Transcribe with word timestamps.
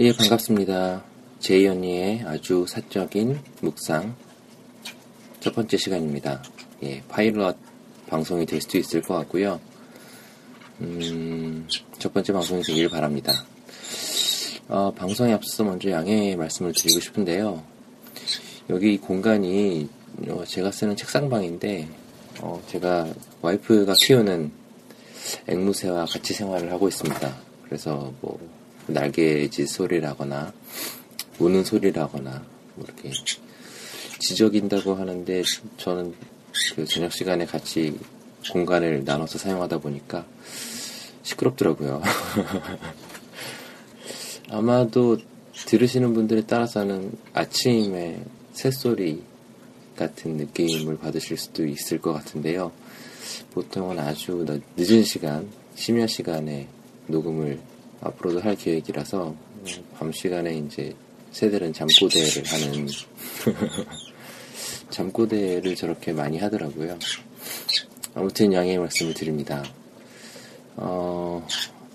예, 0.00 0.12
반갑습니다. 0.12 1.02
제이 1.40 1.66
언니의 1.66 2.22
아주 2.24 2.64
사적인 2.68 3.36
묵상 3.62 4.14
첫 5.40 5.56
번째 5.56 5.76
시간입니다. 5.76 6.40
예, 6.84 7.02
파일럿 7.08 7.56
방송이 8.06 8.46
될 8.46 8.60
수도 8.60 8.78
있을 8.78 9.02
것 9.02 9.14
같고요. 9.14 9.58
음, 10.82 11.66
첫 11.98 12.14
번째 12.14 12.32
방송이 12.32 12.62
되길 12.62 12.88
바랍니다. 12.88 13.44
어, 14.68 14.92
방송에 14.94 15.32
앞서서 15.32 15.64
먼저 15.64 15.90
양해 15.90 16.36
말씀을 16.36 16.74
드리고 16.74 17.00
싶은데요. 17.00 17.64
여기 18.70 18.98
공간이 18.98 19.88
어, 20.28 20.44
제가 20.46 20.70
쓰는 20.70 20.94
책상방인데 20.94 21.88
어, 22.40 22.62
제가 22.68 23.08
와이프가 23.42 23.94
키우는 23.94 24.52
앵무새와 25.48 26.04
같이 26.04 26.34
생활을 26.34 26.70
하고 26.70 26.86
있습니다. 26.86 27.36
그래서 27.64 28.12
뭐 28.20 28.38
날개짓 28.88 29.68
소리라거나 29.68 30.52
우는 31.38 31.64
소리라거나 31.64 32.42
뭐 32.74 32.84
이렇게 32.84 33.10
지적인다고 34.18 34.94
하는데 34.94 35.42
저는 35.76 36.14
그 36.74 36.84
저녁 36.84 37.12
시간에 37.12 37.46
같이 37.46 37.96
공간을 38.52 39.04
나눠서 39.04 39.38
사용하다 39.38 39.78
보니까 39.78 40.26
시끄럽더라고요. 41.22 42.02
아마도 44.50 45.18
들으시는 45.66 46.14
분들에 46.14 46.46
따라서는 46.46 47.12
아침에 47.34 48.22
새소리 48.52 49.22
같은 49.96 50.36
느낌을 50.36 50.98
받으실 50.98 51.36
수도 51.36 51.66
있을 51.66 52.00
것 52.00 52.12
같은데요. 52.12 52.72
보통은 53.52 53.98
아주 53.98 54.46
늦은 54.76 55.02
시간, 55.02 55.48
심야 55.74 56.06
시간에 56.06 56.68
녹음을 57.08 57.58
앞으로도 58.00 58.40
할 58.40 58.56
계획이라서 58.56 59.34
밤 59.98 60.12
시간에 60.12 60.56
이제 60.58 60.94
새들은 61.32 61.72
잠꼬대를 61.72 62.44
하는 62.46 62.88
잠꼬대를 64.90 65.74
저렇게 65.74 66.12
많이 66.12 66.38
하더라고요. 66.38 66.98
아무튼 68.14 68.52
양해의 68.52 68.78
말씀을 68.78 69.14
드립니다. 69.14 69.62
어, 70.76 71.46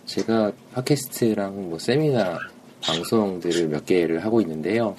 제가 0.06 0.52
팟캐스트랑 0.74 1.70
뭐 1.70 1.80
세미나 1.80 2.40
방송들을 2.82 3.70
몇 3.70 3.86
개를 3.86 4.24
하고 4.24 4.42
있는데요. 4.42 4.96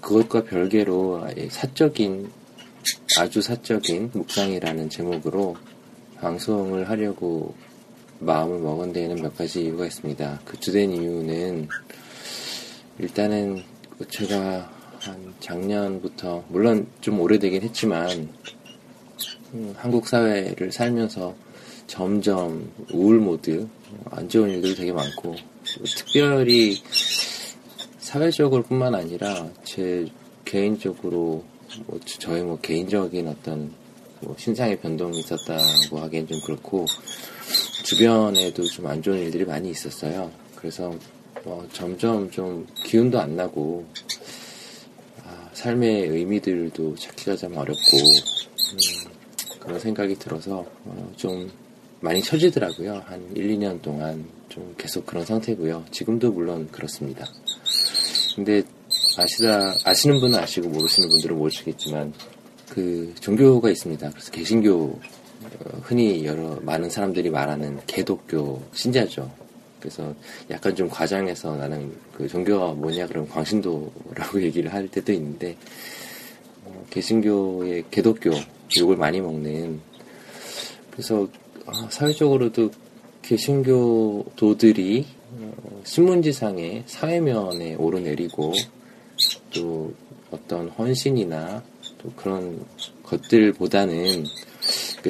그것과 0.00 0.44
별개로 0.44 1.28
사적인 1.50 2.30
아주 3.18 3.42
사적인 3.42 4.10
묵상이라는 4.12 4.88
제목으로 4.88 5.56
방송을 6.20 6.88
하려고 6.88 7.54
마음을 8.20 8.58
먹은 8.58 8.92
데에는 8.92 9.22
몇 9.22 9.36
가지 9.36 9.62
이유가 9.62 9.86
있습니다. 9.86 10.40
그 10.44 10.58
주된 10.58 10.92
이유는 10.92 11.68
일단은 12.98 13.62
제가 14.08 14.70
한 15.00 15.34
작년부터 15.40 16.44
물론 16.48 16.86
좀 17.00 17.20
오래되긴 17.20 17.62
했지만 17.62 18.28
음, 19.54 19.74
한국 19.76 20.08
사회를 20.08 20.72
살면서 20.72 21.34
점점 21.86 22.70
우울 22.92 23.18
모드 23.18 23.66
안 24.10 24.28
좋은 24.28 24.50
일들이 24.50 24.74
되게 24.74 24.92
많고 24.92 25.36
특별히 25.96 26.76
사회적으로 27.98 28.62
뿐만 28.62 28.94
아니라 28.94 29.48
제 29.64 30.06
개인적으로 30.44 31.44
뭐 31.86 32.00
저의 32.02 32.42
뭐 32.42 32.58
개인적인 32.60 33.28
어떤 33.28 33.72
뭐 34.20 34.34
신상의 34.38 34.80
변동이 34.80 35.20
있었다고 35.20 36.00
하기엔 36.00 36.26
좀 36.26 36.40
그렇고 36.44 36.84
주변에도 37.88 38.64
좀 38.66 38.86
안 38.86 39.00
좋은 39.00 39.18
일들이 39.18 39.46
많이 39.46 39.70
있었어요. 39.70 40.30
그래서 40.56 40.94
어, 41.44 41.66
점점 41.72 42.30
좀 42.30 42.66
기운도 42.84 43.18
안 43.18 43.34
나고 43.34 43.86
아, 45.24 45.48
삶의 45.54 46.08
의미들도 46.08 46.96
찾기가 46.96 47.36
좀 47.36 47.56
어렵고 47.56 47.96
음, 47.96 48.78
그런 49.58 49.80
생각이 49.80 50.16
들어서 50.16 50.66
어, 50.84 51.12
좀 51.16 51.50
많이 52.00 52.20
처지더라고요. 52.22 53.04
한 53.06 53.26
1, 53.34 53.56
2년 53.56 53.80
동안 53.80 54.22
좀 54.50 54.74
계속 54.76 55.06
그런 55.06 55.24
상태고요. 55.24 55.86
지금도 55.90 56.32
물론 56.32 56.68
그렇습니다. 56.70 57.26
근데 58.36 58.62
아시다 59.16 59.74
아시는 59.84 60.20
분은 60.20 60.38
아시고 60.38 60.68
모르시는 60.68 61.08
분들은 61.08 61.38
모르시겠지만 61.38 62.12
그 62.68 63.14
종교가 63.18 63.70
있습니다. 63.70 64.10
그래서 64.10 64.30
개신교 64.30 64.74
어, 64.74 65.00
흔히 65.82 66.24
여러 66.24 66.58
많은 66.62 66.90
사람들이 66.90 67.30
말하는 67.30 67.80
개독교 67.86 68.62
신자죠. 68.72 69.30
그래서 69.80 70.14
약간 70.50 70.74
좀 70.74 70.88
과장해서 70.88 71.56
나는 71.56 71.92
그 72.12 72.26
종교가 72.26 72.72
뭐냐 72.72 73.06
그러면 73.06 73.28
광신도라고 73.30 74.42
얘기를 74.42 74.72
할 74.72 74.88
때도 74.88 75.12
있는데 75.12 75.56
어, 76.64 76.84
개신교의 76.90 77.84
개독교 77.90 78.30
욕을 78.78 78.96
많이 78.96 79.20
먹는 79.20 79.80
그래서 80.90 81.28
어, 81.66 81.72
사회적으로도 81.90 82.70
개신교도들이 83.22 85.06
어, 85.32 85.80
신문지상에 85.84 86.84
사회면에 86.86 87.76
오르내리고 87.76 88.52
또 89.54 89.92
어떤 90.30 90.68
헌신이나 90.68 91.62
또 91.98 92.12
그런 92.16 92.64
것들보다는 93.02 94.24
그 94.24 94.47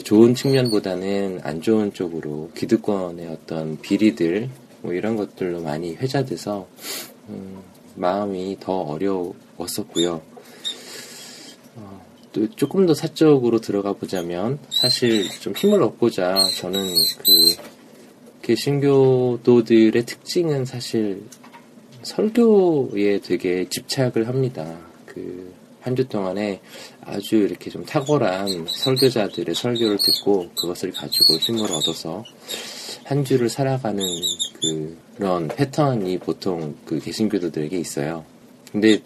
좋은 0.05 0.35
측면보다는 0.35 1.41
안 1.43 1.61
좋은 1.61 1.93
쪽으로 1.93 2.51
기득권의 2.55 3.27
어떤 3.29 3.79
비리들 3.81 4.49
뭐 4.83 4.93
이런 4.93 5.17
것들로 5.17 5.61
많이 5.61 5.95
회자돼서 5.95 6.69
음, 7.29 7.59
마음이 7.95 8.59
더 8.61 8.73
어려웠었고요. 8.73 10.23
어, 11.77 12.07
또 12.33 12.49
조금 12.51 12.87
더 12.87 12.95
사적으로 12.95 13.61
들어가 13.61 13.93
보자면 13.93 14.59
사실 14.71 15.29
좀 15.41 15.53
힘을 15.55 15.83
얻고자 15.83 16.43
저는 16.59 16.87
그 17.25 17.57
개신교도들의 18.43 20.07
특징은 20.07 20.65
사실 20.65 21.23
설교에 22.03 23.21
되게 23.21 23.69
집착을 23.69 24.29
합니다. 24.29 24.79
그 25.05 25.53
한 25.89 25.97
주 25.97 26.07
동안에 26.07 26.61
아주 27.01 27.37
이렇게 27.37 27.71
좀 27.71 27.83
탁월한 27.85 28.67
설교자들의 28.69 29.55
설교를 29.55 29.97
듣고 29.97 30.51
그것을 30.55 30.93
가지고 30.93 31.39
힘을 31.39 31.73
얻어서 31.73 32.23
한 33.05 33.25
주를 33.25 33.49
살아가는 33.49 34.05
그런 35.17 35.49
패턴이 35.49 36.19
보통 36.19 36.77
그 36.85 37.01
개신교도들에게 37.01 37.79
있어요. 37.79 38.27
근데 38.71 39.01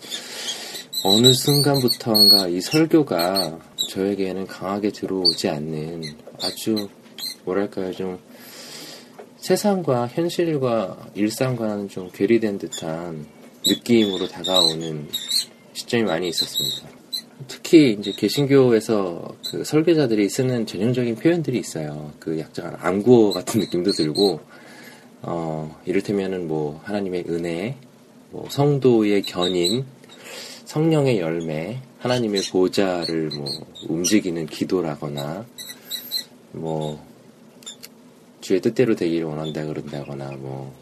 어느 1.05 1.33
순간부터인가 1.33 2.49
이 2.49 2.61
설교가 2.61 3.61
저에게는 3.91 4.49
강하게 4.49 4.91
들어오지 4.91 5.49
않는 5.49 6.03
아주 6.43 6.89
뭐랄까요 7.45 7.93
좀 7.93 8.19
세상과 9.37 10.09
현실과 10.09 11.11
일상과는 11.15 11.89
좀 11.89 12.11
괴리된 12.13 12.59
듯한 12.59 13.25
느낌으로 13.67 14.27
다가오는 14.27 15.09
시점이 15.73 16.05
많이 16.05 16.29
있었습니다. 16.29 16.89
특히 17.49 17.97
이제 17.99 18.13
개신교에서 18.13 19.37
그 19.51 19.65
설계자들이 19.65 20.29
쓰는 20.29 20.67
전형적인 20.67 21.17
표현들이 21.17 21.59
있어요. 21.59 22.13
그 22.19 22.39
약간 22.39 22.77
암구어 22.79 23.33
같은 23.33 23.61
느낌도 23.61 23.93
들고, 23.93 24.41
어, 25.23 25.81
이를테면은 25.85 26.47
뭐 26.49 26.81
하나님의 26.85 27.25
은혜, 27.29 27.77
뭐 28.31 28.47
성도의 28.49 29.23
견인, 29.23 29.85
성령의 30.65 31.19
열매, 31.19 31.81
하나님의 31.99 32.43
보좌를 32.51 33.31
뭐 33.37 33.47
움직이는 33.89 34.47
기도라거나, 34.47 35.45
뭐 36.53 37.05
주의 38.41 38.61
뜻대로 38.61 38.95
되기를 38.95 39.27
원한다 39.27 39.65
그런다거나 39.65 40.33
뭐 40.33 40.75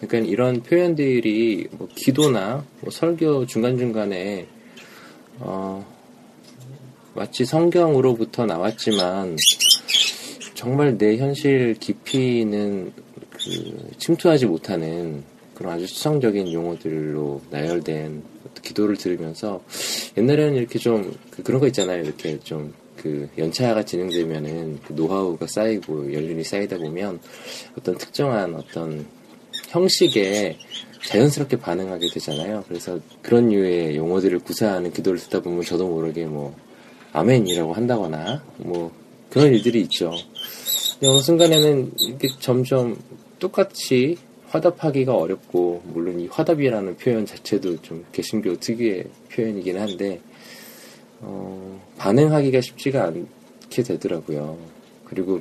그러니까 0.00 0.30
이런 0.30 0.62
표현들이 0.62 1.68
뭐 1.72 1.88
기도나 1.94 2.64
뭐 2.80 2.90
설교 2.90 3.46
중간중간에 3.46 4.46
어 5.40 5.84
마치 7.14 7.44
성경으로부터 7.44 8.46
나왔지만 8.46 9.36
정말 10.54 10.98
내 10.98 11.16
현실 11.16 11.74
깊이는 11.78 12.92
그 13.30 13.90
침투하지 13.98 14.46
못하는 14.46 15.24
그런 15.54 15.74
아주 15.74 15.86
추상적인 15.86 16.52
용어들로 16.52 17.40
나열된 17.50 18.22
기도를 18.62 18.96
들으면서 18.96 19.62
옛날에는 20.16 20.56
이렇게 20.56 20.78
좀 20.78 21.14
그, 21.30 21.42
그런 21.42 21.60
거 21.60 21.66
있잖아요. 21.66 22.02
이렇게 22.02 22.38
좀 22.40 22.72
그 22.96 23.28
연차가 23.38 23.84
진행되면은 23.84 24.80
그 24.84 24.92
노하우가 24.94 25.46
쌓이고 25.46 26.12
연륜이 26.12 26.42
쌓이다 26.42 26.78
보면 26.78 27.20
어떤 27.78 27.96
특정한 27.96 28.54
어떤 28.54 29.06
형식에 29.68 30.58
자연스럽게 31.04 31.56
반응하게 31.58 32.08
되잖아요. 32.12 32.64
그래서 32.68 32.98
그런 33.22 33.48
류의 33.48 33.96
용어들을 33.96 34.38
구사하는 34.40 34.92
기도를 34.92 35.18
듣다 35.20 35.40
보면 35.40 35.62
저도 35.62 35.88
모르게 35.88 36.24
뭐 36.24 36.54
아멘이라고 37.12 37.72
한다거나 37.72 38.42
뭐 38.58 38.90
그런 39.30 39.52
일들이 39.52 39.80
있죠. 39.82 40.12
어느 41.02 41.20
순간에는 41.20 41.92
이렇게 41.98 42.28
점점 42.40 42.96
똑같이 43.38 44.16
화답하기가 44.48 45.14
어렵고 45.14 45.82
물론 45.86 46.20
이 46.20 46.26
화답이라는 46.26 46.96
표현 46.96 47.26
자체도 47.26 47.82
좀 47.82 48.04
개신교 48.12 48.58
특유의 48.58 49.04
표현이긴 49.32 49.78
한데 49.78 50.20
어, 51.20 51.80
반응하기가 51.98 52.60
쉽지가 52.60 53.04
않게 53.04 53.82
되더라고요. 53.82 54.58
그리고 55.04 55.40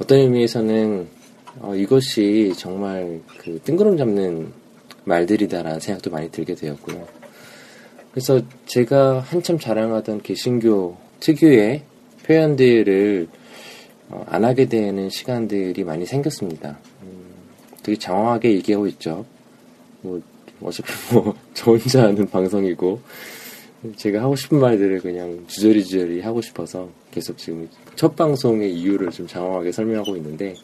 어떤 0.00 0.18
의미에서는 0.18 1.08
어, 1.60 1.74
이것이 1.74 2.52
정말 2.56 3.20
그 3.38 3.60
뜬구름 3.64 3.96
잡는 3.96 4.52
말들이다라는 5.04 5.80
생각도 5.80 6.10
많이 6.10 6.30
들게 6.30 6.54
되었고요. 6.54 7.06
그래서 8.12 8.40
제가 8.66 9.20
한참 9.20 9.58
자랑하던 9.58 10.22
개신교 10.22 10.96
특유의 11.20 11.82
표현들을 12.24 13.28
어, 14.10 14.24
안 14.26 14.44
하게 14.44 14.66
되는 14.66 15.10
시간들이 15.10 15.84
많이 15.84 16.06
생겼습니다. 16.06 16.78
음, 17.02 17.26
되게 17.82 17.98
장황하게 17.98 18.52
얘기하고 18.54 18.86
있죠. 18.88 19.24
뭐, 20.00 20.20
어차피 20.62 20.90
뭐, 21.12 21.34
저 21.54 21.72
혼자 21.72 22.04
하는 22.04 22.26
방송이고, 22.26 23.00
제가 23.96 24.22
하고 24.22 24.34
싶은 24.34 24.58
말들을 24.58 25.00
그냥 25.00 25.44
주저리주저리 25.46 26.20
하고 26.20 26.40
싶어서 26.40 26.88
계속 27.10 27.36
지금 27.36 27.68
첫 27.96 28.16
방송의 28.16 28.74
이유를 28.74 29.10
좀 29.10 29.26
장황하게 29.26 29.72
설명하고 29.72 30.16
있는데, 30.16 30.54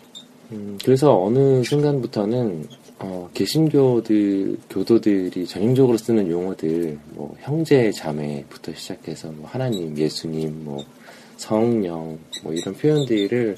음, 0.53 0.79
그래서 0.85 1.23
어느 1.23 1.63
순간부터는, 1.63 2.69
어, 3.01 3.29
개신교들, 3.35 4.59
교도들이 4.71 5.47
전형적으로 5.47 5.97
쓰는 5.97 6.31
용어들, 6.31 6.99
뭐, 7.15 7.35
형제, 7.41 7.91
자매부터 7.91 8.73
시작해서, 8.75 9.33
뭐, 9.33 9.49
하나님, 9.49 9.97
예수님, 9.97 10.65
뭐, 10.65 10.85
성령 11.37 12.19
뭐 12.43 12.53
이런 12.53 12.75
표현들을 12.75 13.57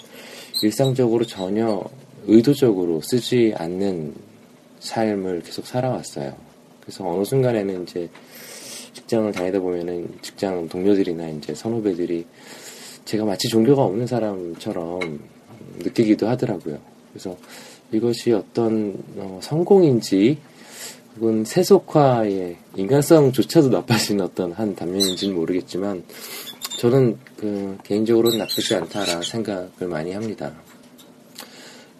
일상적으로 0.62 1.24
전혀 1.24 1.82
의도적으로 2.26 3.00
쓰지 3.00 3.54
않는 3.56 4.14
삶을 4.80 5.42
계속 5.42 5.66
살아왔어요. 5.66 6.34
그래서 6.80 7.08
어느 7.08 7.24
순간에는 7.24 7.82
이제 7.82 8.08
직장을 8.92 9.30
다니다 9.32 9.60
보면은 9.60 10.08
직장 10.22 10.68
동료들이나 10.68 11.28
이제 11.28 11.54
선후배들이 11.54 12.26
제가 13.04 13.24
마치 13.24 13.48
종교가 13.48 13.82
없는 13.82 14.06
사람처럼 14.06 15.20
느끼기도 15.78 16.28
하더라고요. 16.28 16.78
그래서 17.12 17.36
이것이 17.92 18.32
어떤 18.32 18.96
어, 19.16 19.40
성공인지 19.42 20.38
혹은 21.16 21.44
세속화의 21.44 22.56
인간성조차도 22.76 23.70
나빠진 23.70 24.20
어떤 24.20 24.52
한 24.52 24.74
단면인지는 24.74 25.34
모르겠지만 25.34 26.04
저는 26.78 27.16
그 27.38 27.78
개인적으로는 27.84 28.38
나쁘지 28.38 28.74
않다라 28.74 29.22
생각을 29.22 29.88
많이 29.88 30.12
합니다. 30.12 30.52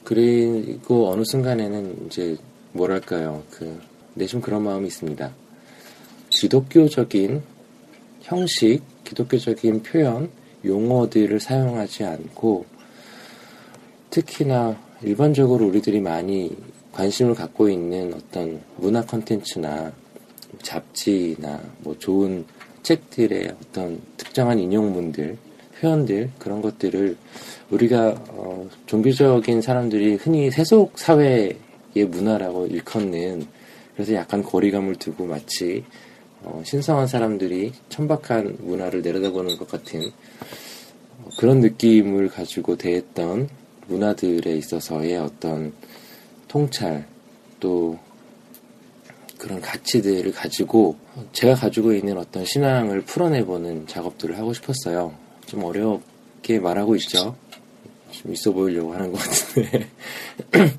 그리고 0.05 1.11
어느 1.11 1.23
순간에는 1.25 2.07
이제 2.07 2.37
뭐랄까요 2.73 3.43
그 3.51 3.81
내심 4.15 4.41
그런 4.41 4.63
마음이 4.63 4.87
있습니다. 4.87 5.33
기독교적인 6.29 7.43
형식, 8.21 8.83
기독교적인 9.05 9.83
표현, 9.83 10.31
용어들을 10.65 11.41
사용하지 11.41 12.05
않고 12.05 12.67
특히나 14.17 14.75
일반적으로 15.03 15.67
우리들이 15.67 16.01
많이 16.01 16.57
관심을 16.93 17.35
갖고 17.35 17.69
있는 17.69 18.15
어떤 18.15 18.63
문화 18.77 19.05
컨텐츠나 19.05 19.93
잡지나 20.63 21.61
뭐 21.81 21.95
좋은 21.99 22.47
책들의 22.83 23.55
어떤 23.61 24.01
특정한 24.17 24.59
인용문들, 24.59 25.37
표현들 25.79 26.31
그런 26.39 26.63
것들을 26.63 27.15
우리가 27.69 28.15
어, 28.29 28.67
종교적인 28.87 29.61
사람들이 29.61 30.15
흔히 30.15 30.51
세속 30.51 30.99
사회의 30.99 31.59
문화라고 31.95 32.69
일컫는 32.69 33.45
그래서 33.93 34.15
약간 34.15 34.43
거리감을 34.43 34.95
두고 34.95 35.27
마치 35.27 35.85
어, 36.43 36.63
신성한 36.65 37.07
사람들이 37.07 37.73
천박한 37.91 38.57
문화를 38.61 39.03
내려다보는 39.03 39.59
것 39.59 39.69
같은 39.69 40.01
어, 41.23 41.29
그런 41.37 41.61
느낌을 41.61 42.29
가지고 42.29 42.77
대했던 42.77 43.66
문화들에 43.87 44.57
있어서의 44.57 45.17
어떤 45.17 45.73
통찰 46.49 47.07
또 47.61 47.99
그런 49.39 49.61
가치들을 49.61 50.33
가지고 50.33 50.97
제가 51.33 51.55
가지고 51.55 51.93
있는 51.93 52.19
어떤 52.19 52.45
신앙을 52.45 53.03
풀어내보는 53.03 53.87
작업들을 53.87 54.39
하고 54.39 54.53
싶었어요. 54.53 55.15
좀 55.47 55.65
어렵게 55.65 56.59
말하고 56.59 56.97
있죠. 56.97 57.37
좀 58.11 58.33
있어 58.33 58.53
보이려고 58.53 58.95
하는 58.95 59.13
것 59.13 59.19
같은데. 59.19 59.89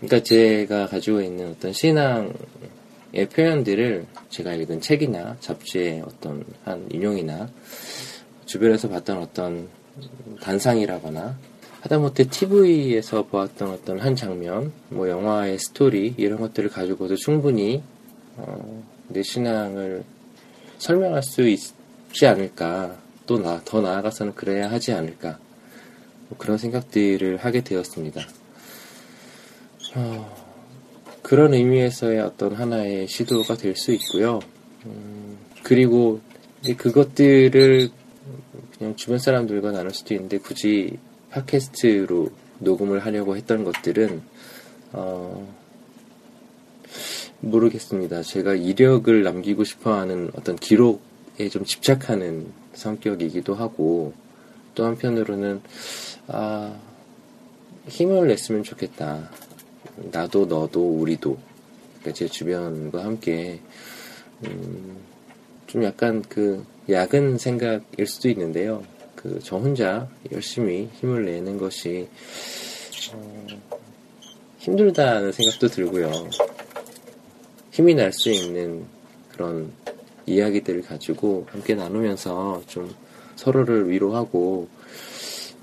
그러니까 0.00 0.22
제가 0.22 0.86
가지고 0.86 1.20
있는 1.20 1.50
어떤 1.50 1.72
신앙의 1.72 2.32
표현들을 3.32 4.06
제가 4.30 4.54
읽은 4.54 4.80
책이나 4.80 5.36
잡지의 5.40 6.02
어떤 6.06 6.44
한 6.64 6.86
인용이나 6.90 7.50
주변에서 8.46 8.88
봤던 8.88 9.18
어떤 9.18 9.68
단상이라거나 10.40 11.38
하다못해 11.80 12.24
TV에서 12.24 13.24
보았던 13.26 13.70
어떤 13.70 13.98
한 14.00 14.14
장면, 14.14 14.72
뭐 14.90 15.08
영화의 15.08 15.58
스토리 15.58 16.14
이런 16.18 16.38
것들을 16.38 16.68
가지고도 16.70 17.16
충분히 17.16 17.82
어, 18.36 18.84
내 19.08 19.22
신앙을 19.22 20.04
설명할 20.78 21.22
수 21.22 21.48
있지 21.48 22.26
않을까, 22.26 22.96
또 23.26 23.38
나, 23.38 23.60
더 23.64 23.80
나아가서는 23.80 24.34
그래야 24.34 24.70
하지 24.70 24.92
않을까 24.92 25.38
뭐 26.28 26.38
그런 26.38 26.58
생각들을 26.58 27.38
하게 27.38 27.62
되었습니다. 27.62 28.26
어, 29.96 30.36
그런 31.22 31.54
의미에서의 31.54 32.20
어떤 32.20 32.54
하나의 32.54 33.08
시도가 33.08 33.56
될 33.56 33.76
수 33.76 33.92
있고요. 33.92 34.40
음, 34.86 35.38
그리고 35.62 36.20
그것들을 36.76 37.90
그냥 38.76 38.96
주변 38.96 39.18
사람들과 39.18 39.72
나눌 39.72 39.92
수도 39.92 40.14
있는데 40.14 40.38
굳이 40.38 40.98
팟캐스트로 41.30 42.30
녹음을 42.58 43.04
하려고 43.04 43.36
했던 43.36 43.64
것들은 43.64 44.22
어, 44.92 45.54
모르겠습니다. 47.40 48.22
제가 48.22 48.54
이력을 48.54 49.22
남기고 49.22 49.64
싶어하는 49.64 50.30
어떤 50.34 50.56
기록에 50.56 51.48
좀 51.50 51.64
집착하는 51.64 52.52
성격이기도 52.74 53.54
하고 53.54 54.12
또 54.74 54.84
한편으로는 54.84 55.62
아, 56.28 56.76
힘을 57.88 58.28
냈으면 58.28 58.62
좋겠다. 58.62 59.30
나도 60.12 60.46
너도 60.46 60.98
우리도 60.98 61.38
그러니까 62.00 62.12
제 62.12 62.26
주변과 62.28 63.04
함께 63.04 63.60
음, 64.44 64.96
좀 65.66 65.84
약간 65.84 66.22
그 66.28 66.64
야근 66.88 67.38
생각일 67.38 68.06
수도 68.06 68.28
있는데요. 68.28 68.82
그 69.22 69.38
저 69.42 69.56
혼자 69.56 70.08
열심히 70.32 70.88
힘을 71.00 71.26
내는 71.26 71.58
것이 71.58 72.08
어, 73.12 73.46
힘들다는 74.58 75.32
생각도 75.32 75.68
들고요. 75.68 76.10
힘이 77.70 77.94
날 77.94 78.12
수 78.12 78.30
있는 78.30 78.84
그런 79.32 79.72
이야기들을 80.26 80.82
가지고 80.82 81.46
함께 81.50 81.74
나누면서 81.74 82.62
좀 82.66 82.94
서로를 83.36 83.90
위로하고 83.90 84.68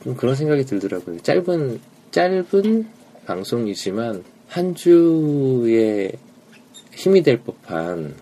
좀 0.04 0.16
그런 0.16 0.36
생각이 0.36 0.66
들더라고요. 0.66 1.20
짧은 1.22 1.80
짧은 2.12 2.88
방송이지만 3.26 4.24
한 4.48 4.76
주에 4.76 6.12
힘이 6.94 7.22
될 7.24 7.42
법한 7.44 8.16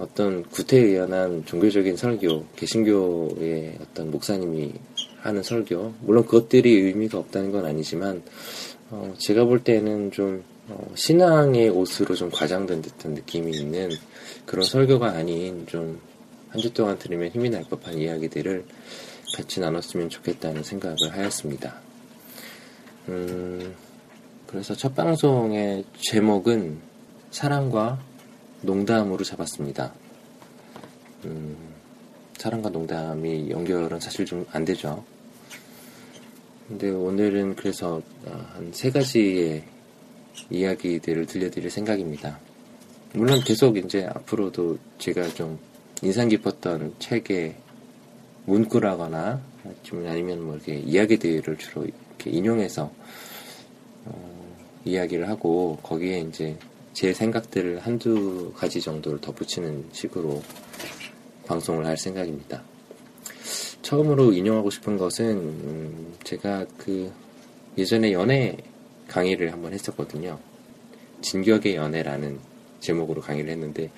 어떤 0.00 0.42
구태의연한 0.44 1.44
종교적인 1.44 1.96
설교, 1.96 2.46
개신교의 2.56 3.78
어떤 3.80 4.10
목사님이 4.10 4.72
하는 5.20 5.42
설교, 5.42 5.94
물론 6.00 6.24
그것들이 6.24 6.72
의미가 6.72 7.18
없다는 7.18 7.52
건 7.52 7.66
아니지만, 7.66 8.22
어, 8.90 9.14
제가 9.18 9.44
볼 9.44 9.62
때는 9.62 10.10
좀 10.10 10.42
어, 10.68 10.92
신앙의 10.94 11.68
옷으로 11.68 12.14
좀 12.14 12.30
과장된 12.30 12.82
듯한 12.82 13.14
느낌이 13.14 13.50
있는 13.56 13.90
그런 14.46 14.64
설교가 14.64 15.10
아닌 15.10 15.66
좀 15.66 16.10
한 16.52 16.60
주 16.60 16.72
동안 16.72 16.98
들으면 16.98 17.30
힘이 17.30 17.48
날 17.48 17.62
법한 17.64 17.96
이야기들을 17.98 18.64
같이 19.36 19.60
나눴으면 19.60 20.08
좋겠다는 20.08 20.64
생각을 20.64 20.96
하였습니다. 21.12 21.76
음, 23.08 23.74
그래서 24.48 24.74
첫 24.74 24.94
방송의 24.96 25.84
제목은 26.00 26.78
사랑과 27.30 28.00
농담으로 28.62 29.24
잡았습니다. 29.24 29.92
음, 31.24 31.56
사랑과 32.36 32.70
농담이 32.70 33.50
연결은 33.50 34.00
사실 34.00 34.24
좀 34.24 34.46
안 34.52 34.64
되죠. 34.64 35.04
근데 36.68 36.88
오늘은 36.88 37.56
그래서 37.56 38.00
아, 38.26 38.52
한세 38.54 38.90
가지의 38.90 39.64
이야기들을 40.50 41.26
들려드릴 41.26 41.70
생각입니다. 41.70 42.38
물론 43.12 43.40
계속 43.44 43.76
이제 43.76 44.06
앞으로도 44.06 44.78
제가 44.98 45.28
좀 45.34 45.58
인상 46.02 46.28
깊었던 46.28 46.94
책의 47.00 47.56
문구라거나 48.46 49.40
좀 49.82 50.06
아니면 50.06 50.42
뭐 50.42 50.54
이렇게 50.54 50.78
이야기들을 50.78 51.58
주로 51.58 51.84
이렇게 51.84 52.30
인용해서 52.30 52.90
어, 54.04 54.56
이야기를 54.84 55.28
하고 55.28 55.76
거기에 55.82 56.20
이제 56.20 56.56
제 56.92 57.12
생각들을 57.12 57.80
한두 57.80 58.52
가지 58.56 58.80
정도를 58.80 59.20
덧붙이는 59.20 59.86
식으로 59.92 60.42
방송을 61.46 61.86
할 61.86 61.96
생각입니다. 61.96 62.62
처음으로 63.82 64.32
인용하고 64.32 64.70
싶은 64.70 64.98
것은 64.98 65.36
음, 65.36 66.14
제가 66.24 66.66
그 66.76 67.12
예전에 67.78 68.12
연애 68.12 68.56
강의를 69.08 69.52
한번 69.52 69.72
했었거든요. 69.72 70.38
진격의 71.22 71.76
연애라는 71.76 72.38
제목으로 72.80 73.20
강의를 73.20 73.50
했는데 73.50 73.90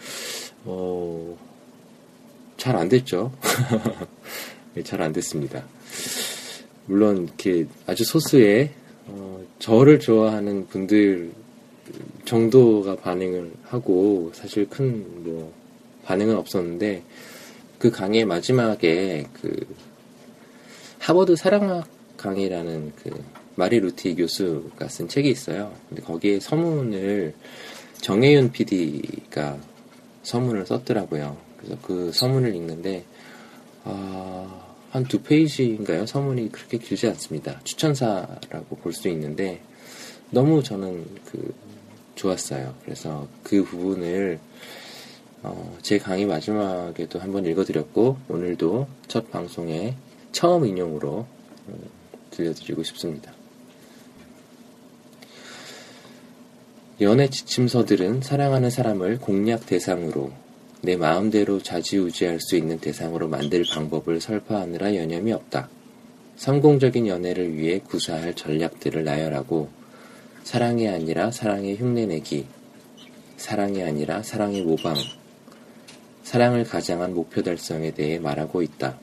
어, 0.64 1.36
잘 2.56 2.76
안 2.76 2.88
됐죠. 2.88 3.32
잘 4.84 5.02
안 5.02 5.12
됐습니다. 5.12 5.64
물론 6.86 7.24
이렇게 7.24 7.66
아주 7.86 8.04
소수의 8.04 8.70
어, 9.06 9.44
저를 9.58 10.00
좋아하는 10.00 10.66
분들 10.68 11.32
정도가 12.24 12.96
반응을 12.96 13.52
하고 13.64 14.30
사실 14.34 14.68
큰 14.68 15.22
뭐 15.24 15.52
반응은 16.04 16.36
없었는데 16.36 17.02
그 17.78 17.90
강의 17.90 18.24
마지막에 18.24 19.26
그 19.40 19.66
하버드 20.98 21.36
사랑학 21.36 21.88
강의라는 22.16 22.92
그 23.02 23.10
마리 23.54 23.78
루티 23.80 24.14
교수가 24.16 24.88
쓴 24.88 25.08
책이 25.08 25.28
있어요. 25.30 25.72
근데 25.88 26.02
거기에 26.02 26.40
서문을 26.40 27.34
정혜윤 28.00 28.50
PD가 28.52 29.58
서문을 30.22 30.66
썼더라고요. 30.66 31.36
그래서 31.58 31.76
그 31.82 32.10
서문을 32.12 32.54
읽는데 32.54 33.04
아, 33.84 34.66
한 34.90 35.04
두 35.04 35.22
페이지인가요? 35.22 36.06
서문이 36.06 36.52
그렇게 36.52 36.78
길지 36.78 37.06
않습니다. 37.08 37.60
추천사라고 37.64 38.76
볼 38.76 38.92
수 38.92 39.08
있는데 39.08 39.60
너무 40.32 40.62
저는 40.62 41.04
그 41.30 41.54
좋았어요. 42.14 42.74
그래서 42.84 43.28
그 43.42 43.62
부분을 43.62 44.40
어, 45.42 45.76
제 45.82 45.98
강의 45.98 46.24
마지막에도 46.24 47.18
한번 47.18 47.44
읽어드렸고 47.44 48.16
오늘도 48.28 48.86
첫 49.08 49.30
방송에 49.30 49.94
처음 50.32 50.64
인용으로 50.64 51.26
음, 51.68 51.74
들려드리고 52.30 52.82
싶습니다. 52.82 53.32
연애 57.02 57.28
지침서들은 57.28 58.22
사랑하는 58.22 58.70
사람을 58.70 59.18
공략 59.18 59.66
대상으로 59.66 60.32
내 60.80 60.96
마음대로 60.96 61.62
좌지우지할 61.62 62.40
수 62.40 62.56
있는 62.56 62.78
대상으로 62.78 63.28
만들 63.28 63.64
방법을 63.70 64.20
설파하느라 64.20 64.94
여념이 64.94 65.32
없다. 65.32 65.68
성공적인 66.36 67.06
연애를 67.06 67.56
위해 67.56 67.80
구사할 67.80 68.34
전략들을 68.34 69.04
나열하고 69.04 69.81
사랑이 70.44 70.88
아니라 70.88 71.30
사랑의 71.30 71.76
흉내내기, 71.76 72.46
사랑이 73.36 73.82
아니라 73.82 74.22
사랑의 74.22 74.62
모방, 74.62 74.96
사랑을 76.22 76.64
가장한 76.64 77.14
목표 77.14 77.42
달성에 77.42 77.92
대해 77.92 78.18
말하고 78.18 78.62
있다. 78.62 78.98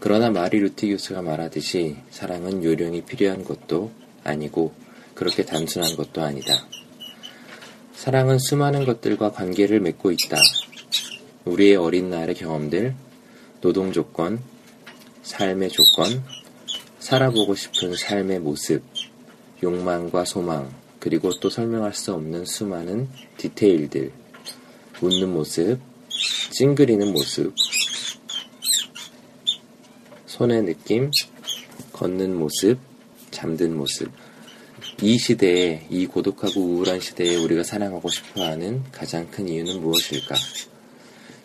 그러나 0.00 0.30
마리 0.30 0.58
루티 0.58 0.90
교수가 0.90 1.22
말하듯이 1.22 1.96
사랑은 2.10 2.62
요령이 2.62 3.02
필요한 3.02 3.44
것도 3.44 3.90
아니고 4.22 4.74
그렇게 5.14 5.44
단순한 5.44 5.96
것도 5.96 6.22
아니다. 6.22 6.66
사랑은 7.94 8.38
수많은 8.38 8.84
것들과 8.84 9.32
관계를 9.32 9.80
맺고 9.80 10.10
있다. 10.10 10.36
우리의 11.46 11.76
어린 11.76 12.10
날의 12.10 12.34
경험들, 12.34 12.94
노동 13.60 13.92
조건, 13.92 14.40
삶의 15.22 15.70
조건, 15.70 16.22
살아보고 16.98 17.54
싶은 17.54 17.94
삶의 17.96 18.40
모습, 18.40 18.82
욕망과 19.64 20.26
소망, 20.26 20.70
그리고 21.00 21.30
또 21.40 21.48
설명할 21.48 21.94
수 21.94 22.12
없는 22.12 22.44
수많은 22.44 23.08
디테일들, 23.38 24.12
웃는 25.00 25.32
모습, 25.32 25.80
찡그리는 26.50 27.12
모습, 27.12 27.54
손의 30.26 30.64
느낌, 30.64 31.10
걷는 31.92 32.36
모습, 32.36 32.78
잠든 33.30 33.76
모습. 33.76 34.10
이 35.02 35.18
시대에, 35.18 35.86
이 35.90 36.06
고독하고 36.06 36.60
우울한 36.60 37.00
시대에 37.00 37.36
우리가 37.36 37.62
사랑하고 37.62 38.08
싶어 38.08 38.44
하는 38.44 38.82
가장 38.92 39.28
큰 39.30 39.48
이유는 39.48 39.80
무엇일까? 39.80 40.34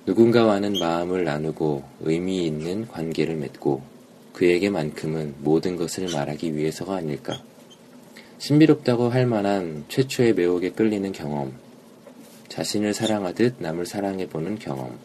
누군가와는 0.06 0.74
마음을 0.80 1.24
나누고 1.24 1.84
의미 2.02 2.46
있는 2.46 2.88
관계를 2.88 3.36
맺고 3.36 3.82
그에게만큼은 4.34 5.36
모든 5.40 5.78
것을 5.78 6.10
말하기 6.12 6.56
위해서가 6.56 6.96
아닐까? 6.96 7.42
신비롭다고 8.40 9.10
할 9.10 9.26
만한 9.26 9.84
최초의 9.90 10.34
매혹에 10.34 10.70
끌리는 10.72 11.12
경험, 11.12 11.52
자신을 12.48 12.94
사랑하듯 12.94 13.56
남을 13.60 13.86
사랑해보는 13.86 14.60
경험, 14.60 14.98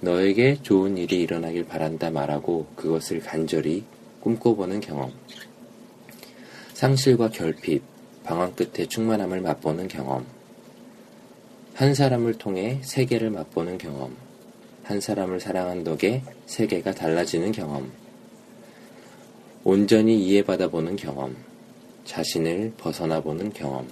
너에게 0.00 0.62
좋은 0.62 0.96
일이 0.96 1.22
일어나길 1.22 1.66
바란다 1.66 2.10
말하고 2.10 2.68
그것을 2.76 3.18
간절히 3.18 3.82
꿈꿔보는 4.20 4.80
경험, 4.80 5.10
상실과 6.72 7.30
결핍, 7.30 7.82
방황 8.22 8.54
끝에 8.54 8.86
충만함을 8.86 9.40
맛보는 9.40 9.88
경험, 9.88 10.24
한 11.74 11.94
사람을 11.94 12.34
통해 12.34 12.78
세계를 12.84 13.30
맛보는 13.30 13.76
경험, 13.76 14.14
한 14.84 15.00
사람을 15.00 15.40
사랑한 15.40 15.82
덕에 15.82 16.22
세계가 16.46 16.94
달라지는 16.94 17.50
경험, 17.50 17.90
온전히 19.64 20.24
이해받아 20.24 20.68
보는 20.68 20.94
경험, 20.94 21.34
자신을 22.06 22.72
벗어나 22.78 23.20
보는 23.20 23.52
경험, 23.52 23.86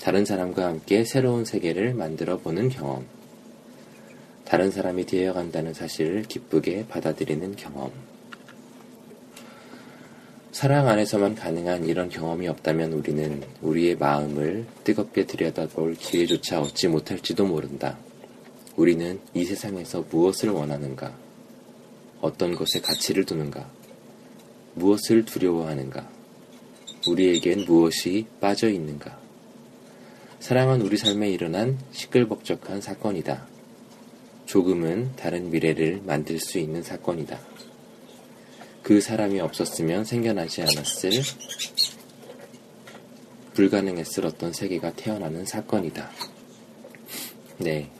다른 0.00 0.24
사람과 0.24 0.66
함께 0.66 1.04
새로운 1.04 1.44
세계를 1.44 1.94
만들어 1.94 2.38
보는 2.38 2.70
경험, 2.70 3.04
다른 4.44 4.70
사람이 4.70 5.06
되어간다는 5.06 5.74
사실을 5.74 6.22
기쁘게 6.22 6.86
받아들이는 6.88 7.56
경험. 7.56 7.92
사랑 10.52 10.88
안에서만 10.88 11.36
가능한 11.36 11.86
이런 11.86 12.08
경험이 12.08 12.48
없다면 12.48 12.92
우리는 12.92 13.42
우리의 13.62 13.96
마음을 13.96 14.66
뜨겁게 14.82 15.24
들여다볼 15.24 15.94
기회조차 15.94 16.60
얻지 16.60 16.88
못할지도 16.88 17.46
모른다. 17.46 17.96
우리는 18.76 19.20
이 19.34 19.44
세상에서 19.44 20.04
무엇을 20.10 20.50
원하는가? 20.50 21.14
어떤 22.20 22.54
것에 22.54 22.80
가치를 22.80 23.24
두는가? 23.24 23.70
무엇을 24.74 25.24
두려워하는가? 25.24 26.19
우리에겐 27.06 27.64
무엇이 27.64 28.26
빠져 28.40 28.68
있는가? 28.68 29.18
사랑은 30.40 30.82
우리 30.82 30.96
삶에 30.96 31.30
일어난 31.30 31.78
시끌벅적한 31.92 32.80
사건이다. 32.80 33.46
조금은 34.46 35.14
다른 35.16 35.50
미래를 35.50 36.02
만들 36.04 36.38
수 36.40 36.58
있는 36.58 36.82
사건이다. 36.82 37.38
그 38.82 39.00
사람이 39.00 39.38
없었으면 39.40 40.04
생겨나지 40.04 40.62
않았을 40.62 41.10
불가능했을 43.54 44.26
어떤 44.26 44.52
세계가 44.52 44.92
태어나는 44.94 45.44
사건이다. 45.44 46.10
네. 47.58 47.90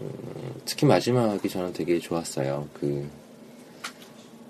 음, 0.00 0.54
특히 0.64 0.86
마지막이 0.86 1.48
저는 1.48 1.72
되게 1.72 1.98
좋았어요. 1.98 2.68
그, 2.72 3.08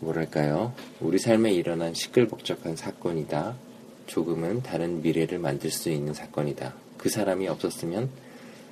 뭐랄까요. 0.05 0.73
우리 1.01 1.19
삶에 1.19 1.53
일어난 1.53 1.95
시끌벅적한 1.95 2.77
사건이다. 2.77 3.57
조금은 4.07 4.63
다른 4.63 5.03
미래를 5.03 5.39
만들 5.39 5.71
수 5.71 5.91
있는 5.91 6.13
사건이다. 6.13 6.75
그 6.99 7.09
사람이 7.09 7.49
없었으면 7.49 8.11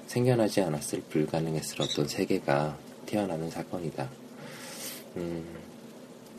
생겨나지 0.07 0.61
않았을 0.61 1.03
불가능했을 1.09 1.83
어떤 1.83 2.07
세계가 2.07 2.77
태어나는 3.07 3.51
사건이다. 3.51 4.11
음, 5.17 5.45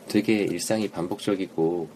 되게 0.08 0.42
일상이 0.44 0.88
반복적이고 0.88 1.88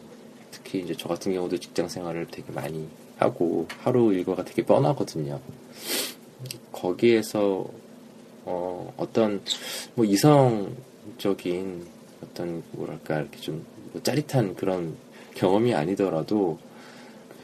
특히 0.50 0.80
이제 0.80 0.94
저 0.96 1.08
같은 1.08 1.32
경우도 1.32 1.58
직장 1.58 1.88
생활을 1.88 2.26
되게 2.30 2.50
많이 2.52 2.88
하고 3.16 3.68
하루 3.78 4.12
일과가 4.12 4.44
되게 4.44 4.64
뻔하거든요. 4.64 5.40
거기에서 6.72 7.66
어, 8.44 8.92
어떤 8.96 9.42
뭐 9.94 10.04
이성적인 10.04 11.97
어떤 12.22 12.62
뭐랄까 12.72 13.20
이렇게 13.20 13.38
좀 13.38 13.64
뭐 13.92 14.02
짜릿한 14.02 14.54
그런 14.54 14.96
경험이 15.34 15.74
아니더라도 15.74 16.58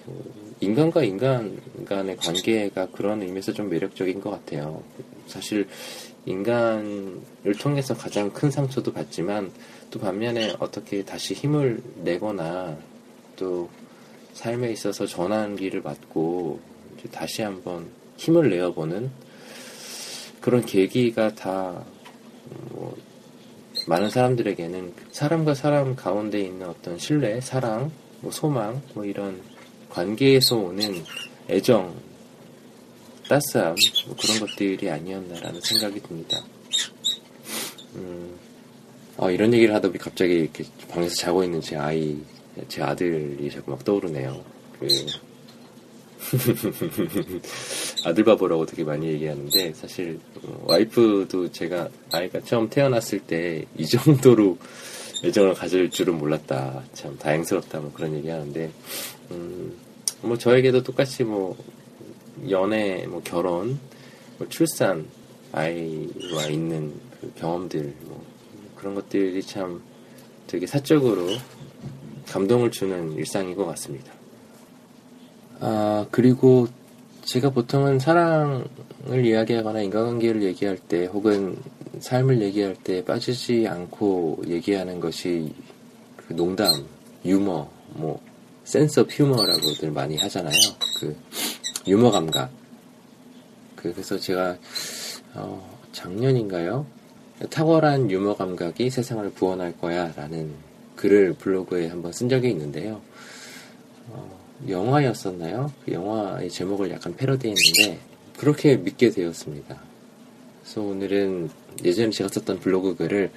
그 0.05 0.35
인간과 0.61 1.03
인간 1.03 1.59
간의 1.85 2.17
관계가 2.17 2.89
그런 2.91 3.23
의미에서 3.23 3.53
좀 3.53 3.69
매력적인 3.69 4.21
것 4.21 4.31
같아요. 4.31 4.83
사실 5.27 5.67
인간을 6.27 7.55
통해서 7.59 7.95
가장 7.95 8.31
큰 8.33 8.51
상처도 8.51 8.93
받지만 8.93 9.53
또 9.91 9.99
반면에 9.99 10.55
어떻게 10.59 11.05
다시 11.05 11.35
힘을 11.35 11.83
내거나 12.03 12.77
또 13.37 13.69
삶에 14.33 14.73
있어서 14.73 15.07
전환기를 15.07 15.83
맞고 15.83 16.61
다시 17.11 17.43
한번 17.43 17.89
힘을 18.17 18.51
내어보는 18.51 19.11
그런 20.41 20.65
계기가 20.65 21.35
다 21.35 21.85
뭐 22.71 22.97
많은 23.87 24.11
사람들에게는 24.11 24.95
사람과 25.13 25.55
사람 25.55 25.95
가운데 25.95 26.41
있는 26.41 26.69
어떤 26.69 26.99
신뢰, 26.99 27.41
사랑, 27.41 27.91
뭐 28.21 28.31
소망, 28.31 28.81
뭐 28.95 29.05
이런 29.05 29.43
관계에서 29.91 30.57
오는 30.57 31.05
애정, 31.49 31.95
따스함, 33.29 33.75
뭐 34.07 34.17
그런 34.21 34.41
것들이 34.41 34.91
아니었나라는 34.91 35.61
생각이 35.61 36.01
듭니다. 36.01 36.43
음, 37.97 38.39
어, 39.17 39.31
이런 39.31 39.53
얘기를 39.53 39.75
하다 39.75 39.89
보니 39.89 39.99
갑자기 39.99 40.35
이렇게 40.35 40.65
방에서 40.89 41.15
자고 41.15 41.45
있는 41.45 41.61
제 41.61 41.77
아이, 41.77 42.19
제 42.69 42.83
아들이 42.83 43.51
자꾸 43.51 43.73
막 43.73 43.85
떠오르네요. 43.85 44.43
그, 44.81 44.89
아들 48.05 48.25
바보라고 48.25 48.67
되게 48.67 48.85
많이 48.85 49.07
얘기하는데 49.09 49.73
사실 49.75 50.21
어, 50.43 50.65
와이프도 50.69 51.53
제가 51.53 51.89
아이가 52.13 52.41
처음 52.41 52.69
태어났을 52.69 53.21
때 53.21 53.65
이 53.77 53.87
정도로 53.87 54.59
애정을 55.25 55.55
가질 55.55 55.91
줄은 55.91 56.19
몰랐다. 56.19 56.83
참 56.93 57.17
다행스럽다. 57.19 57.81
뭐 57.81 57.93
그런 57.95 58.15
얘기 58.15 58.29
하는데, 58.29 58.71
음, 59.31 59.75
뭐 60.21 60.37
저에게도 60.37 60.83
똑같이 60.83 61.25
뭐 61.25 61.57
연애, 62.51 63.07
뭐 63.07 63.23
결혼, 63.25 63.79
뭐 64.39 64.49
출산, 64.49 65.07
아이와 65.53 66.47
있는 66.51 66.93
그 67.21 67.33
경험들, 67.37 67.95
뭐 68.03 68.23
그런 68.77 68.95
것들이 68.95 69.43
참 69.43 69.83
되게 70.47 70.67
사적으로 70.67 71.27
감동을 72.29 72.71
주는 72.71 73.13
일상인 73.13 73.55
것 73.55 73.65
같습니다. 73.65 74.13
아, 75.61 76.07
그리고 76.11 76.69
제가 77.25 77.51
보통은 77.51 77.99
사랑을 77.99 79.25
이야기하거나 79.25 79.81
인간관계를 79.83 80.43
얘기할 80.43 80.77
때 80.77 81.07
혹은 81.07 81.57
삶을 81.99 82.43
얘기할 82.43 82.75
때 82.75 83.03
빠지지 83.05 83.67
않고 83.67 84.45
얘기하는 84.47 85.01
것이 85.01 85.53
그 86.17 86.35
농담, 86.35 86.71
유머, 87.25 87.69
뭐 87.91 88.21
sense 88.65 89.01
of 89.01 89.11
humor라고들 89.11 89.91
많이 89.91 90.17
하잖아요. 90.19 90.55
그 91.01 91.17
유머 91.87 92.11
감각. 92.11 92.51
그, 93.75 93.93
그래서 93.93 94.19
제가 94.19 94.57
어, 95.35 95.79
작년인가요? 95.93 96.87
탁월한 97.51 98.11
유머 98.11 98.37
감각이 98.37 98.91
세상을 98.91 99.33
구원할 99.35 99.77
거야라는 99.79 100.53
글을 100.97 101.35
블로그에 101.35 101.89
한번 101.89 102.13
쓴 102.13 102.29
적이 102.29 102.51
있는데요. 102.51 103.01
어, 104.09 104.34
영화였었나요? 104.69 105.73
그 105.85 105.93
영화의 105.93 106.51
제목을 106.51 106.91
약간 106.91 107.15
패러디했는데 107.17 107.99
그렇게 108.37 108.77
믿게 108.77 109.11
되었습니다. 109.11 109.79
그래서 110.63 110.81
오늘은 110.83 111.51
예전에 111.85 112.11
제가 112.11 112.29
썼던 112.29 112.61
블로그 112.61 112.97
글을 112.97 113.31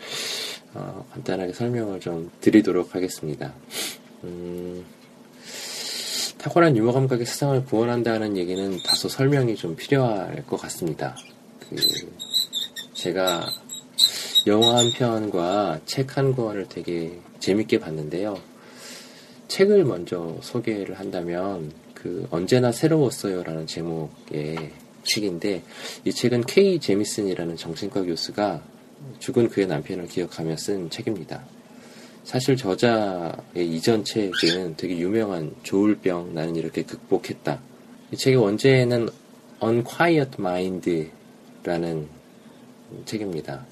어, 0.73 1.05
간단하게 1.13 1.53
설명을 1.53 1.99
좀 1.99 2.29
드리도록 2.41 2.95
하겠습니다. 2.95 3.53
음, 4.23 4.85
탁월한 6.37 6.77
유머 6.77 6.91
감각이 6.91 7.25
세상을 7.25 7.65
구원한다는 7.65 8.37
얘기는 8.37 8.77
다소 8.85 9.09
설명이 9.09 9.55
좀 9.55 9.75
필요할 9.75 10.45
것 10.45 10.57
같습니다. 10.57 11.15
그 11.69 11.75
제가 12.93 13.45
영화 14.45 14.77
한 14.77 14.91
편과 14.91 15.81
책 15.85 16.17
한 16.17 16.33
권을 16.33 16.67
되게 16.69 17.19
재밌게 17.39 17.79
봤는데요. 17.79 18.37
책을 19.47 19.85
먼저 19.85 20.37
소개를 20.41 20.99
한다면 20.99 21.71
그 21.93 22.27
언제나 22.29 22.71
새로웠어요라는 22.71 23.65
제목의 23.67 24.71
책인데 25.03 25.63
이 26.05 26.11
책은 26.11 26.43
K 26.43 26.79
제미슨이라는 26.79 27.55
정신과 27.55 28.03
교수가 28.03 28.61
죽은 29.19 29.49
그의 29.49 29.67
남편을 29.67 30.07
기억하며 30.07 30.57
쓴 30.57 30.89
책입니다. 30.89 31.43
사실 32.23 32.57
저자의 32.57 33.33
이전 33.55 34.03
책은 34.03 34.75
되게 34.75 34.97
유명한 34.97 35.55
조울병 35.63 36.33
나는 36.35 36.55
이렇게 36.55 36.83
극복했다. 36.83 37.61
이 38.11 38.17
책의 38.17 38.37
원제는 38.37 39.07
Unquiet 39.63 40.31
Mind라는 40.37 42.07
책입니다. 43.05 43.65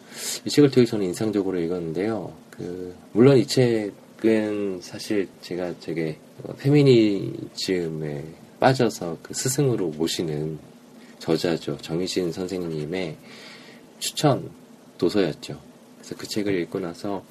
이 0.46 0.50
책을 0.50 0.72
되게 0.72 0.88
저는 0.88 1.06
인상적으로 1.06 1.60
읽었는데요. 1.60 2.34
그 2.50 2.96
물론 3.12 3.38
이 3.38 3.46
책 3.46 3.94
은 4.28 4.80
사실 4.82 5.28
제가 5.42 5.74
되게 5.80 6.18
페미니즘에 6.60 8.24
빠져서 8.60 9.18
그 9.22 9.34
스승으로 9.34 9.88
모시는 9.90 10.58
저자죠. 11.20 11.78
정희진 11.78 12.32
선생님의 12.32 13.18
추천 14.00 14.50
도서였죠. 14.98 15.60
그래서 15.98 16.16
그 16.16 16.28
책을 16.28 16.60
읽고 16.62 16.80
나서 16.80 17.24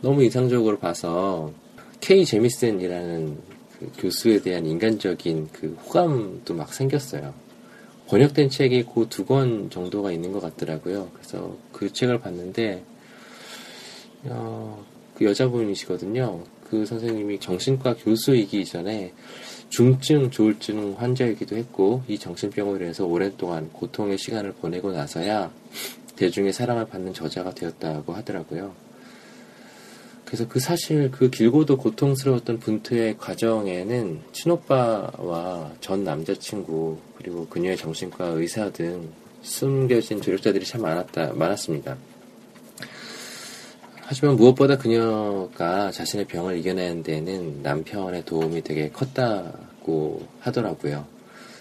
너무 0.00 0.22
인상적으로 0.22 0.78
봐서 0.78 1.52
K 2.00 2.24
제미슨이라는 2.24 3.38
그 3.78 3.92
교수에 3.98 4.40
대한 4.42 4.66
인간적인 4.66 5.48
그 5.52 5.76
호감도 5.84 6.54
막 6.54 6.72
생겼어요. 6.72 7.34
번역된 8.08 8.50
책이 8.50 8.84
그 8.84 9.08
두 9.08 9.24
권 9.24 9.70
정도가 9.70 10.10
있는 10.12 10.32
것 10.32 10.40
같더라고요. 10.40 11.10
그래서 11.14 11.56
그 11.72 11.92
책을 11.92 12.20
봤는데 12.20 12.84
어, 14.24 14.84
그 15.20 15.26
여자분이시거든요. 15.26 16.42
그 16.70 16.86
선생님이 16.86 17.40
정신과 17.40 17.96
교수이기 17.96 18.64
전에 18.64 19.12
중증, 19.68 20.30
조울증 20.30 20.94
환자이기도 20.98 21.56
했고 21.56 22.02
이 22.08 22.18
정신병으로 22.18 22.82
인해서 22.82 23.04
오랜 23.04 23.36
동안 23.36 23.68
고통의 23.70 24.16
시간을 24.16 24.52
보내고 24.52 24.92
나서야 24.92 25.52
대중의 26.16 26.54
사랑을 26.54 26.86
받는 26.86 27.12
저자가 27.12 27.52
되었다고 27.52 28.14
하더라고요. 28.14 28.72
그래서 30.24 30.48
그 30.48 30.58
사실 30.58 31.10
그 31.10 31.28
길고도 31.28 31.76
고통스러웠던 31.76 32.60
분투의 32.60 33.18
과정에는 33.18 34.20
친오빠와 34.32 35.72
전 35.82 36.02
남자친구 36.02 36.96
그리고 37.18 37.46
그녀의 37.46 37.76
정신과 37.76 38.26
의사 38.28 38.70
등 38.70 39.10
숨겨진 39.42 40.22
조력자들이 40.22 40.64
참 40.64 40.80
많았다 40.80 41.34
많았습니다. 41.34 41.98
하지만 44.10 44.34
무엇보다 44.34 44.76
그녀가 44.76 45.92
자신의 45.92 46.24
병을 46.24 46.58
이겨내는 46.58 47.04
데는 47.04 47.62
남편의 47.62 48.24
도움이 48.24 48.62
되게 48.62 48.90
컸다고 48.90 50.26
하더라고요. 50.40 51.06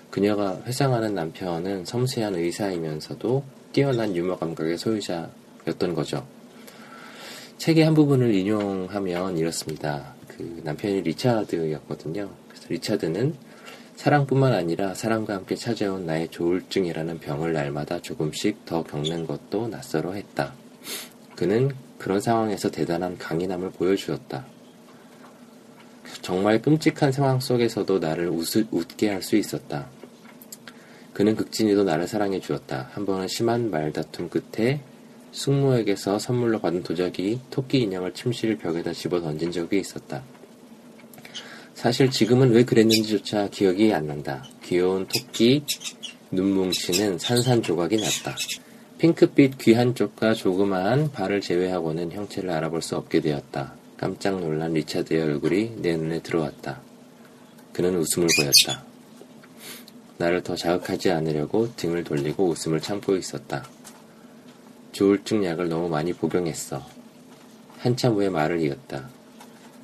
그녀가 0.10 0.60
회상하는 0.66 1.14
남편은 1.14 1.86
섬세한 1.86 2.34
의사이면서도 2.34 3.44
뛰어난 3.72 4.16
유머 4.16 4.38
감각의 4.40 4.80
소유자였던 4.80 5.94
거죠. 5.94 6.26
책의 7.60 7.86
한 7.86 7.94
부분을 7.94 8.34
인용하면 8.34 9.38
이렇습니다. 9.38 10.16
그 10.28 10.62
남편이 10.64 11.02
리차드였거든요. 11.02 12.32
그래서 12.48 12.66
리차드는 12.68 13.36
사랑뿐만 13.96 14.54
아니라 14.54 14.96
사랑과 14.96 15.36
함께 15.36 15.54
찾아온 15.54 16.08
나의 16.08 16.30
조울증이라는 16.30 17.20
병을 17.20 17.54
날마다 17.54 18.02
조금씩 18.02 18.66
더 18.66 18.82
겪는 18.82 19.28
것도 19.28 19.68
낯설어 19.68 20.14
했다. 20.14 20.54
그는 21.36 21.70
그런 22.00 22.20
상황에서 22.20 22.72
대단한 22.72 23.18
강인함을 23.20 23.72
보여주었다. 23.72 24.46
정말 26.24 26.62
끔찍한 26.62 27.12
상황 27.12 27.40
속에서도 27.40 28.00
나를 28.00 28.30
웃, 28.30 28.56
웃게 28.72 29.10
할 29.10 29.22
수 29.22 29.36
있었다. 29.36 29.88
그는 31.14 31.36
극진히도 31.36 31.84
나를 31.84 32.08
사랑해 32.08 32.40
주었다. 32.40 32.90
한 32.94 33.06
번은 33.06 33.28
심한 33.28 33.70
말다툼 33.70 34.30
끝에 34.30 34.80
숙모에게서 35.32 36.18
선물로 36.18 36.60
받은 36.60 36.84
도자기 36.84 37.40
토끼 37.52 37.80
인형을 37.80 38.14
침실 38.14 38.58
벽에다 38.58 38.94
집어 38.94 39.20
던진 39.22 39.52
적이 39.52 39.80
있었다. 39.80 40.24
사실 41.76 42.10
지금은 42.10 42.52
왜 42.52 42.64
그랬는지조차 42.64 43.50
기억이 43.50 43.94
안 43.94 44.08
난다. 44.08 44.44
귀여운 44.64 45.06
토끼 45.08 45.64
눈뭉치는 46.32 47.20
산산조각이 47.20 47.98
났다. 47.98 48.36
핑크빛 49.00 49.58
귀 49.60 49.74
한쪽과 49.76 50.34
조그마한 50.34 51.14
발을 51.14 51.40
제외하고는 51.40 52.12
형체를 52.12 52.50
알아볼 52.50 52.82
수 52.82 52.98
없게 52.98 53.22
되었다. 53.22 53.74
깜짝 53.96 54.42
놀란 54.42 54.74
리차드의 54.74 55.22
얼굴이 55.22 55.78
내 55.82 55.96
눈에 55.96 56.20
들어왔다. 56.22 56.82
그는 57.72 57.96
웃음을 57.96 58.28
보였다. 58.36 58.84
나를 60.18 60.44
더 60.44 60.58
자극하지 60.58 61.12
않으려고 61.12 61.74
등을 61.78 62.04
돌리고 62.04 62.46
웃음을 62.50 62.82
참고 62.82 63.16
있었다. 63.16 63.66
조울증 64.92 65.46
약을 65.46 65.70
너무 65.70 65.88
많이 65.88 66.12
복용했어. 66.12 66.86
한참 67.78 68.16
후에 68.16 68.28
말을 68.28 68.60
이었다. 68.60 69.08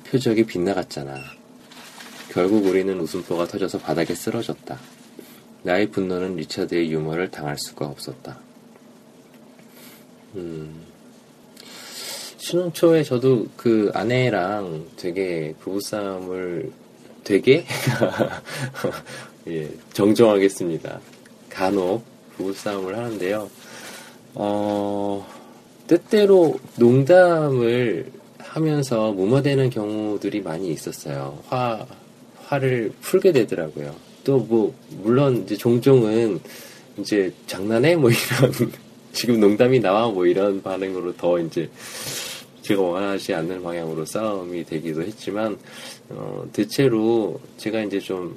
표적이 0.06 0.44
빗나갔잖아. 0.44 1.18
결국 2.32 2.66
우리는 2.66 3.00
웃음보가 3.00 3.46
터져서 3.46 3.78
바닥에 3.78 4.14
쓰러졌다. 4.14 4.78
나의 5.62 5.90
분노는 5.90 6.36
리처드의 6.36 6.92
유머를 6.92 7.30
당할 7.30 7.56
수가 7.58 7.86
없었다. 7.86 8.44
음, 10.36 10.86
신혼 12.36 12.72
초에 12.72 13.02
저도 13.02 13.46
그 13.56 13.90
아내랑 13.94 14.86
되게 14.96 15.54
부부싸움을 15.60 16.70
되게 17.24 17.64
예, 19.48 19.68
정정하겠습니다. 19.92 21.00
간혹 21.50 22.04
부부싸움을 22.36 22.96
하는데요. 22.96 23.50
어, 24.34 25.26
때때로 25.86 26.58
농담을 26.76 28.12
하면서 28.38 29.12
무마되는 29.12 29.70
경우들이 29.70 30.42
많이 30.42 30.70
있었어요. 30.70 31.42
화, 31.46 31.86
화를 32.44 32.92
풀게 33.00 33.32
되더라고요. 33.32 33.94
또 34.24 34.38
뭐, 34.38 34.74
물론 35.02 35.42
이제 35.44 35.56
종종은 35.56 36.40
이제 36.98 37.32
장난해? 37.46 37.96
뭐 37.96 38.10
이런, 38.10 38.72
지금 39.16 39.40
농담이 39.40 39.80
나와? 39.80 40.10
뭐 40.10 40.26
이런 40.26 40.62
반응으로 40.62 41.16
더 41.16 41.40
이제 41.40 41.70
제가 42.60 42.82
원하지 42.82 43.32
않는 43.32 43.62
방향으로 43.62 44.04
싸움이 44.04 44.64
되기도 44.64 45.02
했지만, 45.02 45.56
어, 46.10 46.46
대체로 46.52 47.40
제가 47.56 47.82
이제 47.82 47.98
좀 47.98 48.36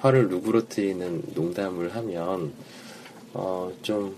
화를 0.00 0.28
누그러뜨리는 0.28 1.22
농담을 1.34 1.94
하면, 1.94 2.52
어, 3.34 3.72
좀 3.82 4.16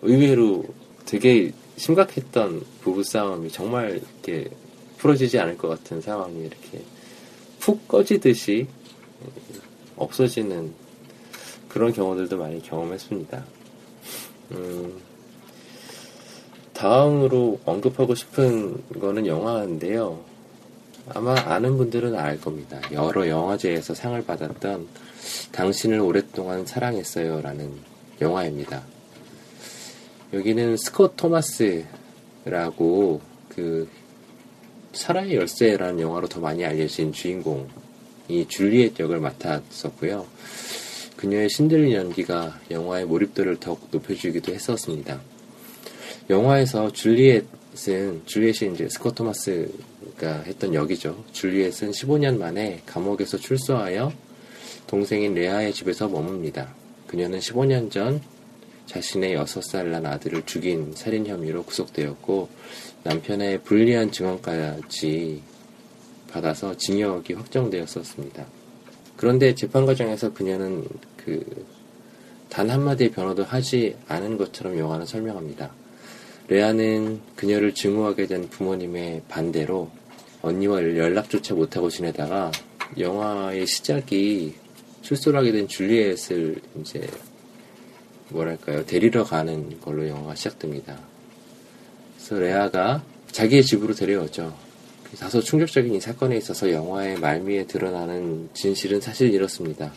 의외로 0.00 0.64
되게 1.04 1.52
심각했던 1.76 2.62
부부 2.80 3.02
싸움이 3.04 3.50
정말 3.50 4.00
이렇게 4.24 4.48
풀어지지 4.96 5.38
않을 5.38 5.58
것 5.58 5.68
같은 5.68 6.00
상황이 6.00 6.40
이렇게 6.40 6.82
푹 7.60 7.86
꺼지듯이 7.88 8.66
없어지는 9.96 10.72
그런 11.68 11.92
경우들도 11.92 12.38
많이 12.38 12.62
경험했습니다. 12.62 13.44
음, 14.52 15.00
다음으로 16.72 17.60
언급하고 17.64 18.14
싶은 18.14 18.82
거는 19.00 19.26
영화인데요. 19.26 20.24
아마 21.08 21.34
아는 21.34 21.76
분들은 21.76 22.14
알 22.14 22.40
겁니다. 22.40 22.80
여러 22.92 23.28
영화제에서 23.28 23.94
상을 23.94 24.20
받았던 24.24 24.88
당신을 25.52 26.00
오랫동안 26.00 26.64
사랑했어요 26.66 27.42
라는 27.42 27.72
영화입니다. 28.20 28.82
여기는 30.32 30.76
스콧 30.76 31.16
토마스라고 31.16 31.84
그 33.48 33.88
사라의 34.92 35.36
열쇠라는 35.36 36.00
영화로 36.00 36.28
더 36.28 36.40
많이 36.40 36.64
알려진 36.64 37.12
주인공이 37.12 38.48
줄리엣 38.48 38.98
역을 38.98 39.20
맡았었고요. 39.20 40.26
그녀의 41.24 41.48
신들린 41.48 41.92
연기가 41.94 42.60
영화의 42.70 43.06
몰입도를 43.06 43.58
더욱 43.58 43.88
높여주기도 43.90 44.52
했었습니다. 44.52 45.22
영화에서 46.28 46.92
줄리엣은 46.92 48.26
줄리엣이 48.26 48.74
이제 48.74 48.90
스콧 48.90 49.14
토마스가 49.14 50.42
했던 50.44 50.74
역이죠. 50.74 51.24
줄리엣은 51.32 51.92
15년 51.92 52.36
만에 52.36 52.82
감옥에서 52.84 53.38
출소하여 53.38 54.12
동생인 54.86 55.32
레아의 55.32 55.72
집에서 55.72 56.10
머뭅니다. 56.10 56.68
그녀는 57.06 57.38
15년 57.38 57.90
전 57.90 58.20
자신의 58.84 59.34
6살 59.38 59.86
난 59.86 60.04
아들을 60.04 60.42
죽인 60.44 60.92
살인 60.94 61.26
혐의로 61.26 61.62
구속되었고 61.62 62.50
남편의 63.02 63.62
불리한 63.62 64.12
증언까지 64.12 65.40
받아서 66.30 66.76
징역이 66.76 67.32
확정되었었습니다. 67.32 68.44
그런데 69.16 69.54
재판 69.54 69.86
과정에서 69.86 70.34
그녀는 70.34 70.84
그 71.24 71.84
단 72.54 72.70
한마디의 72.70 73.10
변호도 73.10 73.42
하지 73.42 73.96
않은 74.06 74.38
것처럼 74.38 74.78
영화는 74.78 75.06
설명합니다. 75.06 75.72
레아는 76.46 77.20
그녀를 77.34 77.74
증오하게 77.74 78.26
된 78.28 78.48
부모님의 78.48 79.22
반대로 79.28 79.90
언니와 80.40 80.80
연락조차 80.84 81.54
못하고 81.54 81.90
지내다가 81.90 82.52
영화의 82.96 83.66
시작이 83.66 84.54
출소를 85.02 85.40
하게 85.40 85.50
된 85.50 85.66
줄리엣을 85.66 86.60
이제 86.80 87.10
뭐랄까요 88.28 88.86
데리러 88.86 89.24
가는 89.24 89.80
걸로 89.80 90.06
영화가 90.06 90.36
시작됩니다. 90.36 90.96
그래서 92.16 92.38
레아가 92.38 93.02
자기의 93.32 93.64
집으로 93.64 93.94
데려오죠. 93.94 94.56
다소 95.18 95.40
충격적인 95.40 95.92
이 95.92 96.00
사건에 96.00 96.36
있어서 96.36 96.70
영화의 96.70 97.18
말미에 97.18 97.66
드러나는 97.66 98.48
진실은 98.54 99.00
사실 99.00 99.34
이렇습니다. 99.34 99.92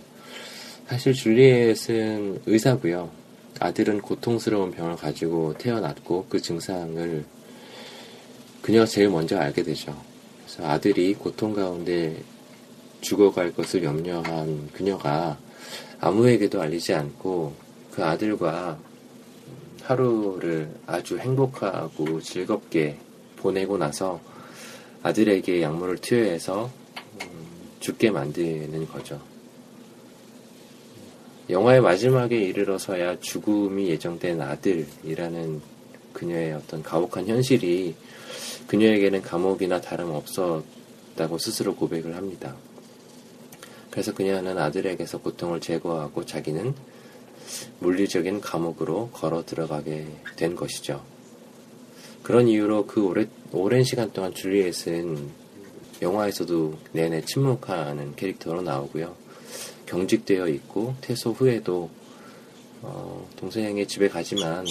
사실 0.88 1.12
줄리엣은 1.12 2.44
의사고요. 2.46 3.10
아들은 3.60 4.00
고통스러운 4.00 4.72
병을 4.72 4.96
가지고 4.96 5.54
태어났고 5.58 6.28
그 6.30 6.40
증상을 6.40 7.26
그녀가 8.62 8.86
제일 8.86 9.10
먼저 9.10 9.38
알게 9.38 9.64
되죠. 9.64 10.02
그래서 10.46 10.66
아들이 10.66 11.14
고통 11.14 11.54
가운데 11.54 12.16
죽어갈 13.02 13.54
것을 13.54 13.84
염려한 13.84 14.70
그녀가 14.72 15.38
아무에게도 16.00 16.62
알리지 16.62 16.94
않고 16.94 17.54
그 17.92 18.06
아들과 18.06 18.80
하루를 19.84 20.70
아주 20.86 21.18
행복하고 21.18 22.22
즐겁게 22.22 22.98
보내고 23.36 23.78
나서 23.78 24.22
아들에게 25.04 25.62
약물을 25.62 25.98
투여해서 25.98 26.72
음, 27.24 27.30
죽게 27.82 28.10
만드는 28.10 28.88
거죠. 28.88 29.20
영화의 31.50 31.82
마지막에 31.82 32.38
이르러서야 32.38 33.20
죽음이 33.22 33.88
예정된 33.88 34.42
아들이라는 34.42 35.62
그녀의 36.12 36.54
어떤 36.54 36.84
가혹한 36.84 37.28
현실이 37.28 37.96
그녀에게는 38.68 39.22
감옥이나 39.22 39.80
다름없었다고 39.80 41.38
스스로 41.38 41.76
고백을 41.76 42.16
합니다. 42.16 42.56
그래서 43.90 44.14
그녀는 44.14 44.58
아들에게서 44.58 45.20
고통을 45.20 45.62
제거하고 45.62 46.26
자기는 46.26 46.76
물리적인 47.80 48.42
감옥으로 48.42 49.10
걸어 49.14 49.46
들어가게 49.46 50.06
된 50.36 50.56
것이죠. 50.56 51.04
그런 52.24 52.48
이유로 52.50 52.88
그 52.88 53.06
오래, 53.06 53.26
오랜 53.54 53.86
시간 53.86 54.12
동안 54.12 54.34
줄리엣은 54.34 55.30
영화에서도 56.02 56.78
내내 56.92 57.22
침묵하는 57.22 58.16
캐릭터로 58.16 58.62
나오고요. 58.62 59.27
경직되어 59.88 60.48
있고 60.50 60.94
퇴소 61.02 61.32
후에도 61.32 61.90
어, 62.82 63.28
동생의 63.38 63.88
집에 63.88 64.08
가지만 64.08 64.66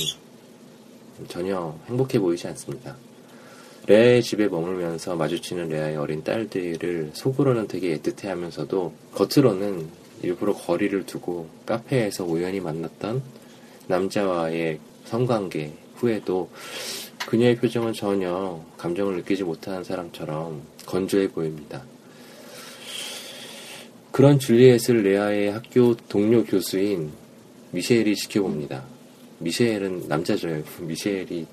전혀 1.28 1.76
행복해 1.86 2.18
보이지 2.18 2.46
않습니다. 2.48 2.96
레아의 3.86 4.22
집에 4.22 4.48
머물면서 4.48 5.16
마주치는 5.16 5.68
레아의 5.68 5.96
어린 5.96 6.22
딸들을 6.24 7.10
속으로는 7.14 7.68
되게 7.68 7.96
애틋해 7.96 8.26
하면서도 8.26 8.92
겉으로는 9.14 9.88
일부러 10.22 10.52
거리를 10.52 11.06
두고 11.06 11.48
카페에서 11.66 12.24
우연히 12.24 12.60
만났던 12.60 13.22
남자와의 13.86 14.80
성관계 15.04 15.72
후에도 15.96 16.50
그녀의 17.26 17.56
표정은 17.56 17.92
전혀 17.92 18.60
감정을 18.76 19.16
느끼지 19.16 19.44
못하는 19.44 19.84
사람처럼 19.84 20.62
건조해 20.86 21.28
보입니다. 21.28 21.82
그런 24.16 24.38
줄리엣을 24.38 25.02
레아의 25.02 25.52
학교 25.52 25.94
동료 25.94 26.42
교수인 26.42 27.12
미셸이 27.72 28.16
지켜봅니다. 28.16 28.82
미셸은 29.40 30.08
남자죠. 30.08 30.48
미셸이 30.80 31.46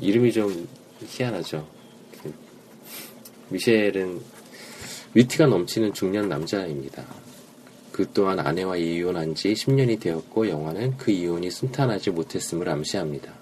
이름이 0.00 0.32
좀 0.32 0.66
희한하죠. 1.06 1.64
미셸은 3.48 4.20
위트가 5.14 5.46
넘치는 5.46 5.92
중년 5.94 6.28
남자입니다. 6.28 7.04
그 7.92 8.10
또한 8.12 8.40
아내와 8.40 8.76
이혼한 8.76 9.36
지 9.36 9.52
10년이 9.52 10.00
되었고 10.00 10.48
영화는 10.48 10.96
그 10.96 11.12
이혼이 11.12 11.48
순탄하지 11.48 12.10
못했음을 12.10 12.68
암시합니다. 12.70 13.32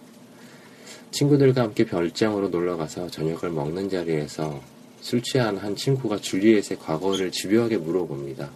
친구들과 1.10 1.62
함께 1.62 1.86
별장으로 1.86 2.50
놀러가서 2.50 3.08
저녁을 3.08 3.48
먹는 3.48 3.88
자리에서 3.88 4.60
술 5.02 5.20
취한 5.20 5.56
한 5.56 5.74
친구가 5.74 6.18
줄리엣의 6.18 6.78
과거를 6.78 7.32
집요하게 7.32 7.78
물어봅니다. 7.78 8.50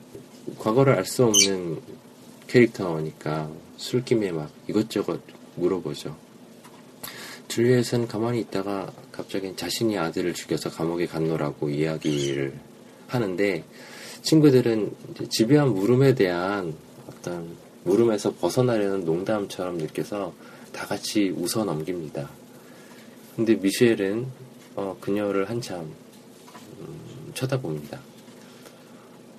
과거를 0.61 0.95
알 0.95 1.05
수 1.05 1.25
없는 1.25 1.81
캐릭터니까 2.47 3.51
술김에 3.77 4.31
막 4.31 4.49
이것저것 4.69 5.21
물어보죠. 5.57 6.17
줄리엣은 7.49 8.07
가만히 8.07 8.41
있다가 8.41 8.93
갑자기 9.11 9.55
자신이 9.57 9.99
아들을 9.99 10.35
죽여서 10.35 10.71
감옥에 10.71 11.07
갔노라고 11.07 11.69
이야기를 11.69 12.55
하는데 13.09 13.65
친구들은 14.23 14.95
집요한 15.29 15.75
물음에 15.75 16.15
대한 16.15 16.75
어떤 17.09 17.57
물음에서 17.83 18.35
벗어나려는 18.35 19.05
농담처럼 19.05 19.79
느껴서 19.79 20.33
다 20.73 20.87
같이 20.87 21.31
웃어 21.31 21.65
넘깁니다. 21.65 22.31
근데 23.35 23.57
미셸은 23.57 24.27
어, 24.77 24.97
그녀를 25.01 25.51
한참 25.51 25.81
음, 25.81 26.06
쳐다봅니다. 27.37 28.01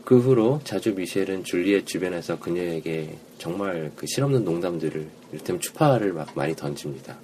그 0.06 0.20
후로 0.20 0.62
자주 0.64 0.94
미셸은 0.94 1.44
줄리엣 1.44 1.86
주변에서 1.86 2.40
그녀에게 2.40 3.18
정말 3.40 3.92
그 3.98 4.08
실없는 4.08 4.46
농담들을 4.46 5.10
이를테면 5.34 5.60
추파를 5.60 6.14
막 6.14 6.32
많이 6.34 6.56
던집니다. 6.56 7.18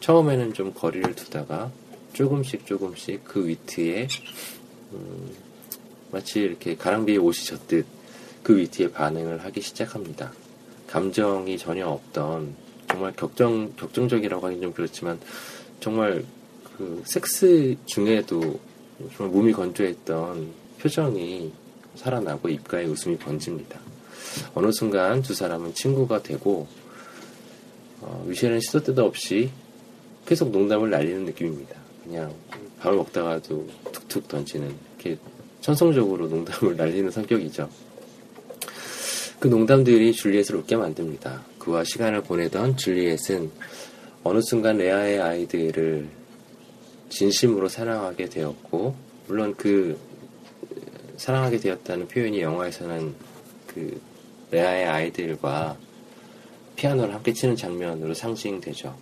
처음에는 0.00 0.54
좀 0.54 0.72
거리를 0.72 1.14
두다가 1.14 1.70
조금씩 2.14 2.64
조금씩 2.64 3.24
그 3.24 3.46
위트에 3.46 4.08
음, 4.92 5.30
마치 6.10 6.40
이렇게 6.40 6.76
가랑비에 6.76 7.18
옷이 7.18 7.44
젖듯 7.44 7.84
그 8.42 8.56
위트에 8.56 8.90
반응을 8.92 9.44
하기 9.44 9.60
시작합니다. 9.60 10.32
감정이 10.86 11.58
전혀 11.58 11.86
없던 11.86 12.54
정말 12.88 13.12
격정 13.12 13.74
격정적이라고 13.76 14.46
하긴 14.46 14.62
좀 14.62 14.72
그렇지만 14.72 15.20
정말 15.80 16.24
그 16.78 17.02
섹스 17.04 17.76
중에도 17.84 18.58
정말 19.16 19.34
몸이 19.34 19.52
건조했던 19.52 20.52
표정이 20.80 21.52
살아나고 21.96 22.48
입가에 22.48 22.84
웃음이 22.84 23.16
번집니다. 23.18 23.78
어느 24.54 24.70
순간 24.72 25.22
두 25.22 25.34
사람은 25.34 25.74
친구가 25.74 26.22
되고 26.22 26.66
어, 28.00 28.24
미셸은 28.26 28.60
시도 28.60 28.82
때도 28.82 29.04
없이 29.04 29.50
계속 30.26 30.50
농담을 30.50 30.90
날리는 30.90 31.24
느낌입니다. 31.24 31.76
그냥 32.04 32.34
밥을 32.80 32.96
먹다가도 32.96 33.68
툭툭 33.92 34.28
던지는 34.28 34.74
이렇게 34.98 35.18
천성적으로 35.60 36.28
농담을 36.28 36.76
날리는 36.76 37.10
성격이죠. 37.10 37.68
그 39.38 39.48
농담들이 39.48 40.12
줄리엣을 40.12 40.56
웃게 40.56 40.76
만듭니다. 40.76 41.42
그와 41.58 41.84
시간을 41.84 42.22
보내던 42.22 42.76
줄리엣은 42.76 43.50
어느 44.24 44.40
순간 44.40 44.78
레아의 44.78 45.20
아이들을 45.20 46.08
진심으로 47.08 47.68
사랑하게 47.68 48.28
되었고 48.28 48.94
물론 49.26 49.54
그 49.56 49.98
사랑하게 51.16 51.58
되었다는 51.58 52.08
표현이 52.08 52.40
영화에서는 52.40 53.14
그 53.66 54.00
레아의 54.50 54.86
아이들과 54.86 55.76
피아노를 56.76 57.14
함께 57.14 57.32
치는 57.32 57.56
장면으로 57.56 58.14
상징되죠. 58.14 58.94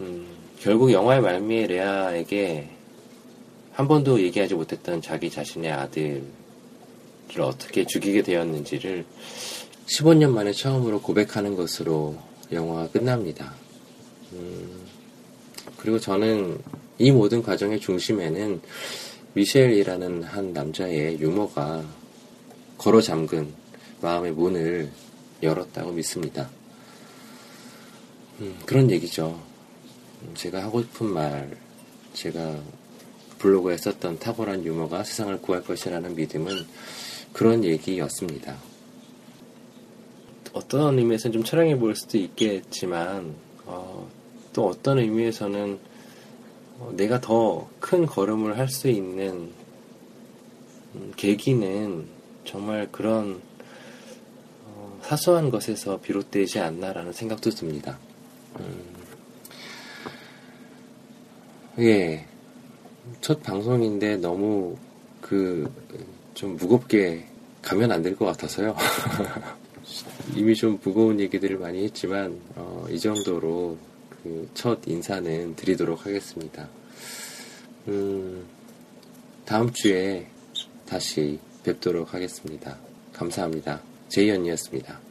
음, 0.00 0.26
결국 0.58 0.90
영화의 0.90 1.20
말미에 1.20 1.66
레아에게 1.66 2.70
한 3.72 3.88
번도 3.88 4.20
얘기하지 4.22 4.54
못했던 4.54 5.02
자기 5.02 5.30
자신의 5.30 5.70
아들을 5.70 6.22
어떻게 7.40 7.84
죽이게 7.84 8.22
되었는지를 8.22 9.04
15년 9.86 10.30
만에 10.30 10.52
처음으로 10.52 11.00
고백하는 11.02 11.54
것으로 11.54 12.16
영화가 12.50 12.90
끝납니다. 12.90 13.54
음, 14.32 14.86
그리고 15.76 16.00
저는 16.00 16.58
이 16.98 17.10
모든 17.10 17.42
과정의 17.42 17.80
중심에는 17.80 18.60
미셸이라는 19.34 20.22
한 20.22 20.52
남자의 20.52 21.20
유머가 21.20 21.84
걸어 22.78 23.00
잠근 23.00 23.52
마음의 24.00 24.32
문을 24.32 24.90
열었다고 25.42 25.92
믿습니다. 25.92 26.48
음, 28.40 28.56
그런 28.64 28.90
얘기죠. 28.90 29.38
음, 30.22 30.34
제가 30.34 30.62
하고 30.62 30.80
싶은 30.82 31.06
말, 31.06 31.56
제가 32.14 32.58
블로그에 33.38 33.76
썼던 33.76 34.18
탁월한 34.18 34.64
유머가 34.64 35.04
세상을 35.04 35.40
구할 35.42 35.62
것이라는 35.62 36.14
믿음은 36.14 36.52
그런 37.32 37.62
얘기였습니다. 37.64 38.56
어떤 40.54 40.98
의미에서는 40.98 41.32
좀 41.34 41.44
철량해 41.44 41.78
보일 41.78 41.94
수도 41.94 42.16
있겠지만, 42.16 43.34
어, 43.66 44.10
또 44.54 44.68
어떤 44.68 44.98
의미에서는 44.98 45.72
어, 45.74 45.95
내가 46.92 47.20
더 47.20 47.68
큰 47.80 48.06
걸음을 48.06 48.58
할 48.58 48.68
수 48.68 48.88
있는 48.88 49.52
음, 50.94 51.12
계기는 51.16 52.06
정말 52.44 52.88
그런 52.90 53.40
어, 54.64 54.98
사소한 55.02 55.50
것에서 55.50 56.00
비롯되지 56.00 56.60
않나라는 56.60 57.12
생각도 57.12 57.50
듭니다. 57.50 57.98
음, 58.60 58.96
예, 61.78 62.26
첫 63.20 63.42
방송인데 63.42 64.16
너무 64.18 64.76
그 65.20 65.70
좀 66.34 66.54
무겁게 66.56 67.24
가면 67.62 67.90
안 67.92 68.02
될 68.02 68.14
것 68.14 68.26
같아서요. 68.26 68.76
이미 70.36 70.54
좀 70.54 70.78
무거운 70.82 71.18
얘기들을 71.18 71.58
많이 71.58 71.82
했지만 71.84 72.38
어, 72.56 72.86
이 72.90 72.98
정도로 73.00 73.78
그 74.26 74.48
첫 74.54 74.80
인사는 74.86 75.54
드리도록 75.54 76.06
하겠습니다. 76.06 76.68
음, 77.88 78.44
다음 79.44 79.70
주에 79.72 80.26
다시 80.86 81.38
뵙도록 81.62 82.14
하겠습니다. 82.14 82.78
감사합니다. 83.12 83.82
제이언이었습니다. 84.08 85.05